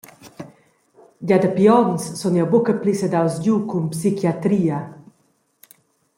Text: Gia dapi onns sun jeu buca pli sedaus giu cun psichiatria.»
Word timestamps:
Gia 1.31 1.37
dapi 1.43 1.65
onns 1.79 2.03
sun 2.19 2.37
jeu 2.39 2.47
buca 2.51 2.73
pli 2.81 2.93
sedaus 3.01 3.35
giu 3.43 3.55
cun 3.69 3.83
psichiatria.» 3.93 4.79